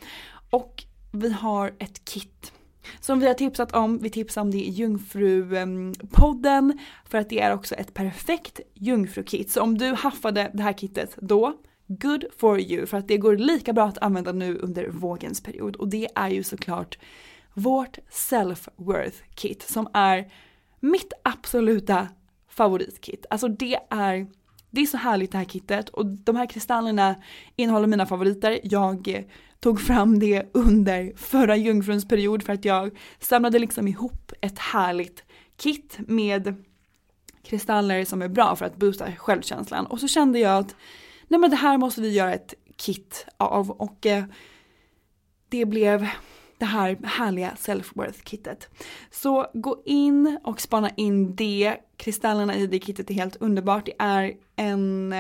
Och 0.51 0.85
vi 1.12 1.33
har 1.33 1.75
ett 1.79 2.05
kit 2.05 2.53
som 3.01 3.20
vi 3.20 3.27
har 3.27 3.35
tipsat 3.35 3.73
om, 3.73 3.99
vi 3.99 4.11
tipsar 4.11 4.42
om 4.42 4.51
det 4.51 4.59
i 4.59 4.70
Jungfrupodden 4.70 6.79
för 7.05 7.18
att 7.18 7.29
det 7.29 7.40
är 7.40 7.55
också 7.55 7.75
ett 7.75 7.94
perfekt 7.94 8.61
jungfrukit. 8.75 9.51
Så 9.51 9.62
om 9.62 9.79
du 9.79 9.92
haffade 9.92 10.51
det 10.55 10.62
här 10.62 10.73
kittet 10.73 11.16
då 11.20 11.55
good 11.87 12.25
for 12.38 12.61
you 12.61 12.87
för 12.87 12.97
att 12.97 13.09
det 13.09 13.18
går 13.18 13.37
lika 13.37 13.73
bra 13.73 13.85
att 13.85 13.99
använda 13.99 14.33
nu 14.33 14.59
under 14.59 14.88
vågens 14.88 15.42
period 15.42 15.77
och 15.77 15.88
det 15.88 16.09
är 16.14 16.29
ju 16.29 16.42
såklart 16.42 16.99
vårt 17.55 17.99
self-worth 18.11 19.23
kit 19.35 19.62
som 19.62 19.88
är 19.92 20.33
mitt 20.81 21.12
absoluta 21.23 22.09
favoritkit. 22.49 23.27
Alltså 23.31 23.49
det 23.49 23.79
är, 23.90 24.27
det 24.70 24.81
är 24.81 24.87
så 24.87 24.97
härligt 24.97 25.33
det 25.33 25.38
här 25.38 25.44
kittet 25.44 25.88
och 25.88 26.07
de 26.07 26.37
här 26.37 26.47
kristallerna 26.47 27.14
innehåller 27.57 27.87
mina 27.87 28.07
favoriter. 28.07 28.61
Jag 28.62 29.25
tog 29.61 29.81
fram 29.81 30.18
det 30.18 30.51
under 30.53 31.12
förra 31.16 31.57
jungfruns 31.57 32.09
period 32.09 32.42
för 32.42 32.53
att 32.53 32.64
jag 32.64 32.99
samlade 33.18 33.59
liksom 33.59 33.88
ihop 33.88 34.33
ett 34.40 34.59
härligt 34.59 35.23
kit 35.57 35.99
med 35.99 36.64
kristaller 37.42 38.05
som 38.05 38.23
är 38.23 38.29
bra 38.29 38.57
för 38.57 38.64
att 38.64 38.77
boosta 38.77 39.12
självkänslan 39.12 39.87
och 39.87 40.01
så 40.01 40.09
kände 40.09 40.38
jag 40.38 40.59
att 40.59 40.77
nej 41.29 41.41
men 41.41 41.51
det 41.51 41.57
här 41.57 41.79
måste 41.79 42.01
vi 42.01 42.13
göra 42.13 42.35
ett 42.35 42.55
kit 42.77 43.27
av 43.37 43.71
och 43.71 44.07
eh, 44.07 44.25
det 45.49 45.65
blev 45.65 46.09
det 46.59 46.65
här 46.65 46.99
härliga 47.05 47.55
self-worth-kittet. 47.59 48.69
Så 49.11 49.47
gå 49.55 49.83
in 49.85 50.39
och 50.45 50.61
spana 50.61 50.91
in 50.97 51.37
det. 51.37 51.77
Kristallerna 51.97 52.57
i 52.57 52.67
det 52.67 52.79
kittet 52.79 53.11
är 53.11 53.15
helt 53.15 53.37
underbart. 53.37 53.87
Det 53.87 53.95
är 53.99 54.33
en, 54.57 55.13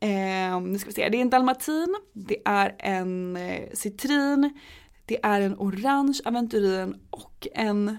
eh, 0.00 0.60
nu 0.60 0.78
ska 0.78 0.88
vi 0.88 0.94
se, 0.94 1.08
det 1.08 1.16
är 1.16 1.22
en 1.22 1.30
dalmatin, 1.30 1.96
det 2.12 2.36
är 2.44 2.74
en 2.78 3.36
eh, 3.36 3.68
citrin, 3.72 4.58
det 5.04 5.18
är 5.22 5.40
en 5.40 5.54
orange 5.54 6.20
aventurin 6.24 6.94
och 7.10 7.48
en 7.54 7.96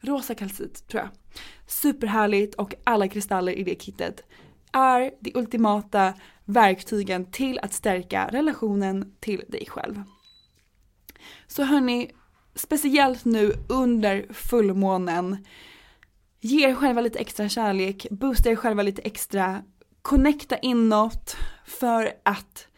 rosa 0.00 0.34
kalcit 0.34 0.88
tror 0.88 1.02
jag. 1.02 1.10
Superhärligt 1.66 2.54
och 2.54 2.74
alla 2.84 3.08
kristaller 3.08 3.52
i 3.52 3.64
det 3.64 3.82
kittet 3.82 4.24
är 4.72 5.10
de 5.20 5.32
ultimata 5.34 6.14
verktygen 6.44 7.30
till 7.30 7.58
att 7.58 7.72
stärka 7.72 8.28
relationen 8.32 9.14
till 9.20 9.44
dig 9.48 9.66
själv. 9.68 10.02
Så 11.46 11.62
hörni, 11.62 12.10
speciellt 12.54 13.24
nu 13.24 13.52
under 13.68 14.32
fullmånen, 14.32 15.44
ge 16.40 16.68
er 16.68 16.74
själva 16.74 17.00
lite 17.00 17.18
extra 17.18 17.48
kärlek, 17.48 18.06
boosta 18.10 18.50
er 18.50 18.56
själva 18.56 18.82
lite 18.82 19.02
extra, 19.02 19.62
connecta 20.02 20.58
inåt 20.58 21.36
för 21.66 22.12
att 22.22 22.68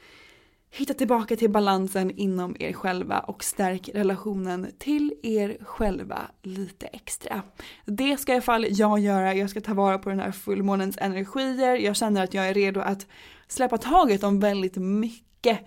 hitta 0.71 0.95
tillbaka 0.95 1.37
till 1.37 1.51
balansen 1.51 2.11
inom 2.11 2.57
er 2.59 2.73
själva 2.73 3.19
och 3.19 3.45
stärk 3.45 3.91
relationen 3.95 4.67
till 4.79 5.15
er 5.23 5.59
själva 5.61 6.19
lite 6.43 6.87
extra. 6.87 7.43
Det 7.85 8.17
ska 8.17 8.33
i 8.33 8.35
alla 8.35 8.43
fall 8.43 8.67
jag 8.71 8.99
göra, 8.99 9.35
jag 9.35 9.51
ska 9.51 9.61
ta 9.61 9.75
vara 9.75 9.99
på 9.99 10.11
den 10.11 10.21
här 10.21 10.33
fullmånens 10.33 10.99
energier, 11.01 11.77
jag 11.77 11.97
känner 11.97 12.25
att 12.25 12.35
jag 12.35 12.49
är 12.49 12.55
redo 12.55 12.81
att 12.81 13.07
släppa 13.49 13.79
taget 13.79 14.23
om 14.23 14.41
väldigt 14.41 14.77
mycket 14.77 15.61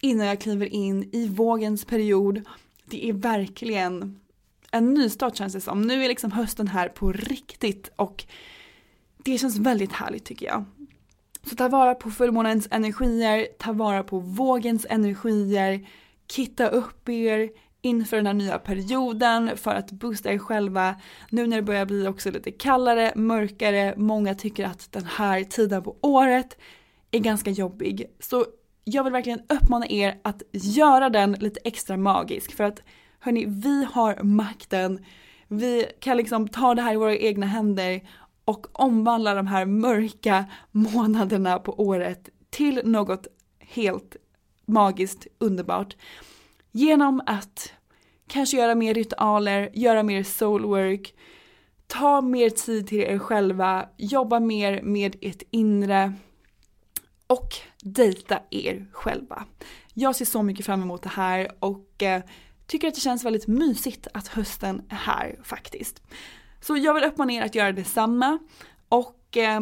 innan 0.00 0.26
jag 0.26 0.40
kliver 0.40 0.66
in 0.66 1.10
i 1.12 1.28
vågens 1.28 1.84
period. 1.84 2.42
Det 2.84 3.08
är 3.08 3.12
verkligen 3.12 4.20
en 4.70 4.94
nystart 4.94 5.36
känns 5.36 5.52
det 5.52 5.60
som. 5.60 5.82
Nu 5.82 6.04
är 6.04 6.08
liksom 6.08 6.32
hösten 6.32 6.68
här 6.68 6.88
på 6.88 7.12
riktigt 7.12 7.90
och 7.96 8.24
det 9.24 9.38
känns 9.38 9.58
väldigt 9.58 9.92
härligt 9.92 10.24
tycker 10.24 10.46
jag. 10.46 10.64
Så 11.48 11.56
ta 11.56 11.68
vara 11.68 11.94
på 11.94 12.10
fullmånens 12.10 12.68
energier, 12.70 13.46
ta 13.58 13.72
vara 13.72 14.02
på 14.02 14.18
vågens 14.18 14.86
energier, 14.90 15.86
kitta 16.30 16.68
upp 16.68 17.08
er 17.08 17.50
inför 17.82 18.16
den 18.16 18.26
här 18.26 18.34
nya 18.34 18.58
perioden 18.58 19.56
för 19.56 19.70
att 19.70 19.90
boosta 19.90 20.32
er 20.32 20.38
själva. 20.38 20.94
Nu 21.30 21.46
när 21.46 21.56
det 21.56 21.62
börjar 21.62 21.86
bli 21.86 22.08
också 22.08 22.30
lite 22.30 22.50
kallare, 22.50 23.12
mörkare, 23.16 23.94
många 23.96 24.34
tycker 24.34 24.64
att 24.64 24.92
den 24.92 25.04
här 25.04 25.44
tiden 25.44 25.82
på 25.82 25.96
året 26.00 26.56
är 27.10 27.18
ganska 27.18 27.50
jobbig. 27.50 28.04
Så 28.20 28.44
jag 28.84 29.04
vill 29.04 29.12
verkligen 29.12 29.42
uppmana 29.48 29.86
er 29.88 30.18
att 30.22 30.42
göra 30.52 31.10
den 31.10 31.32
lite 31.32 31.60
extra 31.64 31.96
magisk 31.96 32.56
för 32.56 32.64
att 32.64 32.82
hörni, 33.20 33.44
vi 33.46 33.86
har 33.92 34.22
makten. 34.22 35.04
Vi 35.48 35.86
kan 36.00 36.16
liksom 36.16 36.48
ta 36.48 36.74
det 36.74 36.82
här 36.82 36.92
i 36.92 36.96
våra 36.96 37.16
egna 37.16 37.46
händer 37.46 38.00
och 38.48 38.66
omvandla 38.72 39.34
de 39.34 39.46
här 39.46 39.66
mörka 39.66 40.44
månaderna 40.70 41.58
på 41.58 41.80
året 41.80 42.28
till 42.50 42.80
något 42.84 43.26
helt 43.58 44.16
magiskt 44.66 45.26
underbart. 45.38 45.96
Genom 46.72 47.22
att 47.26 47.72
kanske 48.28 48.56
göra 48.56 48.74
mer 48.74 48.94
ritualer, 48.94 49.70
göra 49.74 50.02
mer 50.02 50.22
soulwork, 50.22 51.14
ta 51.86 52.20
mer 52.20 52.50
tid 52.50 52.86
till 52.86 53.00
er 53.00 53.18
själva, 53.18 53.88
jobba 53.96 54.40
mer 54.40 54.82
med 54.82 55.16
ert 55.20 55.42
inre 55.50 56.12
och 57.26 57.54
dejta 57.82 58.40
er 58.50 58.86
själva. 58.92 59.44
Jag 59.94 60.16
ser 60.16 60.24
så 60.24 60.42
mycket 60.42 60.66
fram 60.66 60.82
emot 60.82 61.02
det 61.02 61.08
här 61.08 61.50
och 61.58 62.02
eh, 62.02 62.22
tycker 62.66 62.88
att 62.88 62.94
det 62.94 63.00
känns 63.00 63.24
väldigt 63.24 63.46
mysigt 63.46 64.06
att 64.14 64.28
hösten 64.28 64.82
är 64.88 64.96
här 64.96 65.38
faktiskt. 65.42 66.02
Så 66.60 66.76
jag 66.76 66.94
vill 66.94 67.04
uppmana 67.04 67.32
er 67.32 67.42
att 67.42 67.54
göra 67.54 67.72
detsamma. 67.72 68.38
Och 68.88 69.36
eh, 69.36 69.60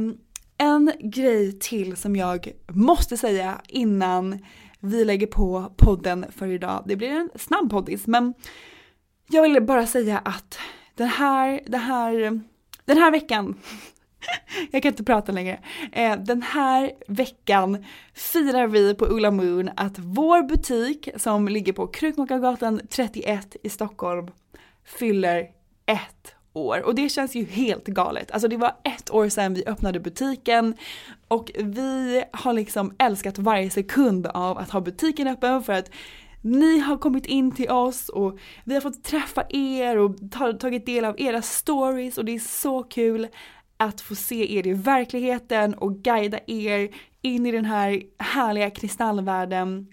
en 0.58 0.92
grej 1.00 1.58
till 1.58 1.96
som 1.96 2.16
jag 2.16 2.52
måste 2.68 3.16
säga 3.16 3.60
innan 3.68 4.38
vi 4.80 5.04
lägger 5.04 5.26
på 5.26 5.72
podden 5.76 6.26
för 6.36 6.46
idag. 6.46 6.82
Det 6.86 6.96
blir 6.96 7.10
en 7.10 7.30
snabb 7.34 7.70
poddis 7.70 8.06
men 8.06 8.34
jag 9.28 9.42
vill 9.42 9.62
bara 9.62 9.86
säga 9.86 10.18
att 10.18 10.58
den 10.94 11.08
här, 11.08 11.60
den 11.66 11.80
här, 11.80 12.40
den 12.84 12.98
här 12.98 13.10
veckan 13.10 13.60
jag 14.70 14.82
kan 14.82 14.92
inte 14.92 15.04
prata 15.04 15.32
längre. 15.32 15.60
Eh, 15.92 16.16
den 16.18 16.42
här 16.42 16.92
veckan 17.08 17.84
firar 18.14 18.66
vi 18.66 18.94
på 18.94 19.06
Ulla 19.06 19.30
Moon 19.30 19.70
att 19.76 19.98
vår 19.98 20.42
butik 20.42 21.08
som 21.16 21.48
ligger 21.48 21.72
på 21.72 21.86
Krukmakargatan 21.86 22.80
31 22.90 23.56
i 23.62 23.68
Stockholm 23.68 24.30
fyller 24.84 25.48
ett 25.86 26.35
år 26.56 26.82
och 26.82 26.94
det 26.94 27.08
känns 27.08 27.34
ju 27.34 27.44
helt 27.44 27.86
galet. 27.86 28.30
Alltså 28.30 28.48
det 28.48 28.56
var 28.56 28.76
ett 28.84 29.10
år 29.10 29.28
sedan 29.28 29.54
vi 29.54 29.64
öppnade 29.66 30.00
butiken 30.00 30.74
och 31.28 31.50
vi 31.54 32.24
har 32.32 32.52
liksom 32.52 32.94
älskat 32.98 33.38
varje 33.38 33.70
sekund 33.70 34.26
av 34.26 34.58
att 34.58 34.70
ha 34.70 34.80
butiken 34.80 35.28
öppen 35.28 35.62
för 35.62 35.72
att 35.72 35.90
ni 36.40 36.78
har 36.78 36.96
kommit 36.98 37.26
in 37.26 37.52
till 37.52 37.70
oss 37.70 38.08
och 38.08 38.38
vi 38.64 38.74
har 38.74 38.80
fått 38.80 39.04
träffa 39.04 39.44
er 39.48 39.98
och 39.98 40.16
tagit 40.60 40.86
del 40.86 41.04
av 41.04 41.20
era 41.20 41.42
stories 41.42 42.18
och 42.18 42.24
det 42.24 42.34
är 42.34 42.38
så 42.38 42.82
kul 42.82 43.28
att 43.76 44.00
få 44.00 44.14
se 44.14 44.58
er 44.58 44.66
i 44.66 44.72
verkligheten 44.72 45.74
och 45.74 45.96
guida 45.96 46.38
er 46.46 46.90
in 47.22 47.46
i 47.46 47.52
den 47.52 47.64
här 47.64 48.02
härliga 48.18 48.70
kristallvärlden. 48.70 49.86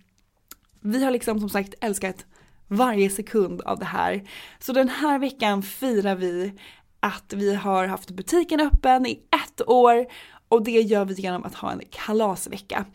Vi 0.81 1.03
har 1.03 1.11
liksom 1.11 1.39
som 1.39 1.49
sagt 1.49 1.73
älskat 1.81 2.25
varje 2.75 3.09
sekund 3.09 3.61
av 3.61 3.79
det 3.79 3.85
här. 3.85 4.23
Så 4.59 4.73
den 4.73 4.89
här 4.89 5.19
veckan 5.19 5.61
firar 5.61 6.15
vi 6.15 6.53
att 6.99 7.33
vi 7.33 7.55
har 7.55 7.87
haft 7.87 8.11
butiken 8.11 8.59
öppen 8.59 9.05
i 9.05 9.19
ett 9.45 9.67
år 9.67 10.05
och 10.49 10.63
det 10.63 10.81
gör 10.81 11.05
vi 11.05 11.13
genom 11.13 11.43
att 11.43 11.55
ha 11.55 11.71
en 11.71 11.81
kalasvecka. 11.89 12.85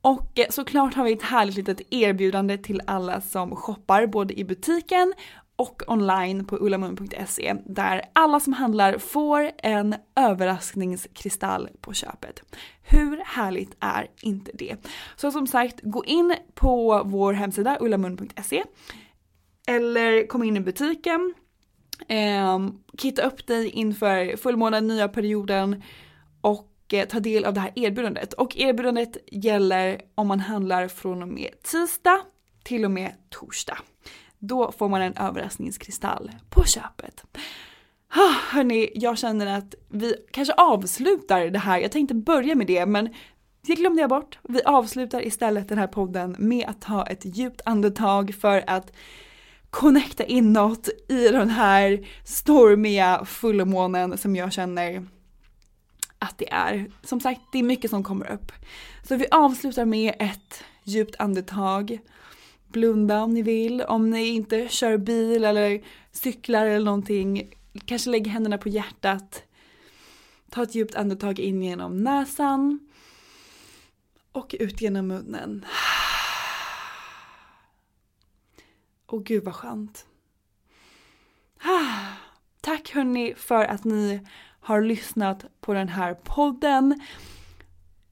Och 0.00 0.38
eh, 0.38 0.46
såklart 0.50 0.94
har 0.94 1.04
vi 1.04 1.12
ett 1.12 1.22
härligt 1.22 1.56
litet 1.56 1.80
erbjudande 1.90 2.58
till 2.58 2.80
alla 2.86 3.20
som 3.20 3.56
shoppar 3.56 4.06
både 4.06 4.40
i 4.40 4.44
butiken 4.44 5.14
och 5.56 5.82
online 5.86 6.44
på 6.44 6.56
ullamun.se 6.56 7.54
där 7.66 8.02
alla 8.12 8.40
som 8.40 8.52
handlar 8.52 8.98
får 8.98 9.50
en 9.58 9.94
överraskningskristall 10.16 11.68
på 11.80 11.92
köpet. 11.92 12.42
Hur 12.82 13.22
härligt 13.24 13.76
är 13.80 14.06
inte 14.22 14.50
det? 14.54 14.76
Så 15.16 15.30
som 15.32 15.46
sagt, 15.46 15.80
gå 15.82 16.04
in 16.04 16.34
på 16.54 17.02
vår 17.04 17.32
hemsida 17.32 17.78
ullamun.se 17.80 18.64
eller 19.66 20.26
kom 20.26 20.42
in 20.42 20.56
i 20.56 20.60
butiken, 20.60 21.34
eh, 22.08 22.58
kitta 22.98 23.22
upp 23.22 23.46
dig 23.46 23.70
inför 23.70 24.36
fullmånen, 24.36 24.86
nya 24.86 25.08
perioden 25.08 25.82
och 26.40 26.72
eh, 26.92 27.08
ta 27.08 27.20
del 27.20 27.44
av 27.44 27.54
det 27.54 27.60
här 27.60 27.72
erbjudandet. 27.74 28.32
Och 28.32 28.56
erbjudandet 28.56 29.16
gäller 29.32 30.00
om 30.14 30.28
man 30.28 30.40
handlar 30.40 30.88
från 30.88 31.22
och 31.22 31.28
med 31.28 31.50
tisdag 31.62 32.20
till 32.64 32.84
och 32.84 32.90
med 32.90 33.12
torsdag. 33.30 33.78
Då 34.38 34.72
får 34.72 34.88
man 34.88 35.02
en 35.02 35.16
överraskningskristall 35.16 36.30
på 36.50 36.64
köpet. 36.64 37.24
Ah, 38.08 38.34
hörni, 38.50 38.90
jag 38.94 39.18
känner 39.18 39.58
att 39.58 39.74
vi 39.88 40.14
kanske 40.30 40.54
avslutar 40.54 41.40
det 41.46 41.58
här. 41.58 41.78
Jag 41.78 41.92
tänkte 41.92 42.14
börja 42.14 42.54
med 42.54 42.66
det 42.66 42.86
men 42.86 43.14
det 43.66 43.74
glömde 43.74 44.00
jag 44.00 44.10
bort. 44.10 44.38
Vi 44.42 44.62
avslutar 44.62 45.26
istället 45.26 45.68
den 45.68 45.78
här 45.78 45.86
podden 45.86 46.36
med 46.38 46.68
att 46.68 46.80
ta 46.80 47.06
ett 47.06 47.20
djupt 47.24 47.60
andetag 47.64 48.34
för 48.34 48.64
att 48.66 48.92
connecta 49.76 50.24
inåt 50.24 50.88
i 51.08 51.28
den 51.28 51.50
här 51.50 52.06
stormiga 52.24 53.24
fullmånen 53.24 54.18
som 54.18 54.36
jag 54.36 54.52
känner 54.52 55.06
att 56.18 56.38
det 56.38 56.52
är. 56.52 56.90
Som 57.02 57.20
sagt, 57.20 57.40
det 57.52 57.58
är 57.58 57.62
mycket 57.62 57.90
som 57.90 58.04
kommer 58.04 58.32
upp. 58.32 58.52
Så 59.08 59.16
vi 59.16 59.26
avslutar 59.30 59.84
med 59.84 60.14
ett 60.18 60.64
djupt 60.84 61.16
andetag 61.18 61.98
blunda 62.68 63.22
om 63.22 63.34
ni 63.34 63.42
vill. 63.42 63.82
Om 63.82 64.10
ni 64.10 64.26
inte 64.26 64.68
kör 64.68 64.96
bil 64.96 65.44
eller 65.44 65.82
cyklar 66.12 66.66
eller 66.66 66.84
någonting, 66.84 67.54
kanske 67.84 68.10
lägg 68.10 68.26
händerna 68.26 68.58
på 68.58 68.68
hjärtat. 68.68 69.42
Ta 70.50 70.62
ett 70.62 70.74
djupt 70.74 70.94
andetag 70.94 71.38
in 71.38 71.62
genom 71.62 72.02
näsan 72.02 72.78
och 74.32 74.54
ut 74.60 74.80
genom 74.80 75.06
munnen. 75.06 75.64
Och 79.06 79.24
gud 79.24 79.44
vad 79.44 79.54
skönt. 79.54 80.06
Ah, 81.62 82.12
tack 82.60 82.90
hörni 82.90 83.34
för 83.36 83.64
att 83.64 83.84
ni 83.84 84.26
har 84.60 84.80
lyssnat 84.80 85.44
på 85.60 85.74
den 85.74 85.88
här 85.88 86.14
podden. 86.14 87.00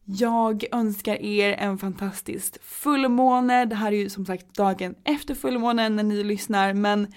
Jag 0.05 0.65
önskar 0.73 1.15
er 1.23 1.53
en 1.53 1.79
fantastisk 1.79 2.63
fullmåne. 2.63 3.65
Det 3.65 3.75
här 3.75 3.93
är 3.93 3.97
ju 3.97 4.11
som 4.11 4.27
sagt 4.27 4.55
dagen 4.55 4.95
efter 5.05 5.35
fullmånen 5.35 5.97
när 5.97 6.03
ni 6.03 6.25
lyssnar 6.25 6.73
men 6.75 7.13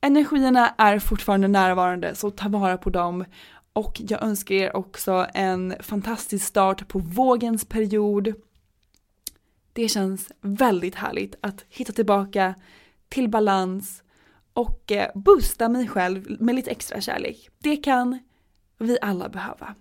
energierna 0.00 0.74
är 0.78 0.98
fortfarande 0.98 1.48
närvarande 1.48 2.14
så 2.14 2.30
ta 2.30 2.48
vara 2.48 2.78
på 2.78 2.90
dem. 2.90 3.24
Och 3.72 4.00
jag 4.08 4.22
önskar 4.22 4.54
er 4.54 4.76
också 4.76 5.26
en 5.34 5.74
fantastisk 5.80 6.46
start 6.46 6.88
på 6.88 6.98
vågens 6.98 7.64
period. 7.64 8.34
Det 9.72 9.88
känns 9.88 10.32
väldigt 10.40 10.94
härligt 10.94 11.34
att 11.40 11.64
hitta 11.68 11.92
tillbaka 11.92 12.54
till 13.08 13.28
balans 13.28 14.02
och 14.52 14.92
eh, 14.92 15.10
boosta 15.14 15.68
mig 15.68 15.88
själv 15.88 16.36
med 16.40 16.54
lite 16.54 16.70
extra 16.70 17.00
kärlek. 17.00 17.48
Det 17.58 17.76
kan 17.76 18.18
vi 18.78 18.98
alla 19.02 19.28
behöva. 19.28 19.74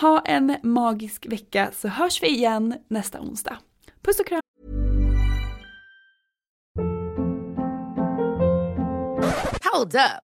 Ha 0.00 0.20
en 0.20 0.56
magisk 0.62 1.26
vecka 1.26 1.70
så 1.74 1.88
hörs 1.88 2.22
vi 2.22 2.28
igen 2.28 2.74
nästa 2.88 3.20
onsdag. 3.20 3.58
Puss 4.02 4.20
och 4.20 4.26
kram! 4.26 4.40
Hold 9.72 9.94
up. 9.94 10.27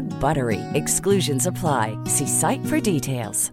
code 0.00 0.20
BUTTERY. 0.20 0.60
Exclusions 0.74 1.46
apply. 1.46 1.96
See 2.06 2.26
site 2.26 2.64
for 2.66 2.80
details. 2.80 3.52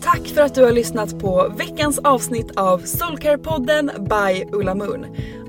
Tack 0.00 0.28
för 0.28 0.40
att 0.40 0.54
du 0.54 0.64
har 0.64 0.72
lyssnat 0.72 1.18
på 1.18 1.52
veckans 1.56 1.98
avsnitt 1.98 2.50
av 2.56 2.82
Soulcare-podden 2.82 3.90
by 4.08 4.44
Ulla 4.52 4.74
Moon. 4.74 5.06